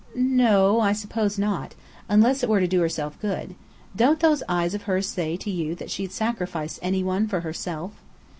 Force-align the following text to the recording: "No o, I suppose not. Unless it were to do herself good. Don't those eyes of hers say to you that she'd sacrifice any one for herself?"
"No 0.15 0.77
o, 0.79 0.79
I 0.79 0.93
suppose 0.93 1.37
not. 1.37 1.75
Unless 2.09 2.41
it 2.41 2.49
were 2.49 2.59
to 2.59 2.65
do 2.65 2.81
herself 2.81 3.19
good. 3.21 3.53
Don't 3.95 4.19
those 4.19 4.41
eyes 4.49 4.73
of 4.73 4.81
hers 4.89 5.07
say 5.07 5.37
to 5.37 5.51
you 5.51 5.75
that 5.75 5.91
she'd 5.91 6.11
sacrifice 6.11 6.79
any 6.81 7.03
one 7.03 7.27
for 7.27 7.41
herself?" 7.41 7.91